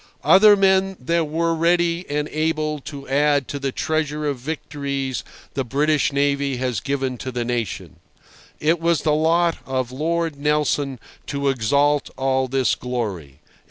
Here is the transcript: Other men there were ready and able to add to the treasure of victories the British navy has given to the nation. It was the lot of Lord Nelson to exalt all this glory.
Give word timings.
Other 0.23 0.55
men 0.57 0.97
there 0.99 1.23
were 1.23 1.53
ready 1.53 2.07
and 2.09 2.27
able 2.29 2.79
to 2.79 3.07
add 3.07 3.47
to 3.49 3.59
the 3.59 3.71
treasure 3.71 4.25
of 4.25 4.39
victories 4.39 5.23
the 5.53 5.63
British 5.63 6.11
navy 6.11 6.57
has 6.57 6.79
given 6.79 7.19
to 7.19 7.31
the 7.31 7.45
nation. 7.45 7.97
It 8.59 8.79
was 8.79 9.03
the 9.03 9.13
lot 9.13 9.59
of 9.63 9.91
Lord 9.91 10.37
Nelson 10.37 10.99
to 11.27 11.49
exalt 11.49 12.09
all 12.17 12.47
this 12.47 12.73
glory. 12.73 13.41